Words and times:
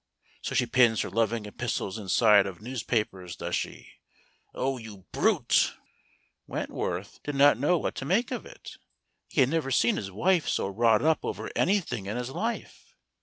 So 0.41 0.55
she 0.55 0.65
pins 0.65 1.01
her 1.01 1.11
loving 1.11 1.45
epistles 1.45 1.99
inside 1.99 2.47
of 2.47 2.59
newspapers, 2.59 3.35
does 3.35 3.55
she? 3.55 3.99
Oh, 4.51 4.79
you 4.79 5.05
brute!" 5.11 5.75
Wentworth 6.47 7.19
did 7.23 7.35
not 7.35 7.59
know 7.59 7.77
what 7.77 7.93
to 7.97 8.05
make 8.05 8.31
of 8.31 8.43
it. 8.43 8.77
He 9.27 9.41
had 9.41 9.49
never 9.51 9.69
seen 9.69 9.97
his 9.97 10.09
wife 10.09 10.47
so 10.49 10.67
wrought 10.67 11.03
up 11.03 11.19
over 11.23 11.51
anything 11.55 12.07
in 12.07 12.17
his 12.17 12.31
life. 12.31 12.95